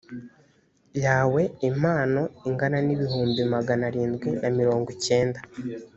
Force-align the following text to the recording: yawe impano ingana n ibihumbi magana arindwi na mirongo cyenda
yawe 1.05 1.41
impano 1.69 2.21
ingana 2.47 2.77
n 2.85 2.89
ibihumbi 2.95 3.41
magana 3.53 3.83
arindwi 3.89 4.29
na 4.41 4.49
mirongo 4.57 4.89
cyenda 5.05 5.39